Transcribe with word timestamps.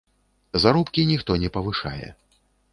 Заробкі 0.63 1.05
ніхто 1.11 1.37
не 1.45 1.53
павышае. 1.61 2.09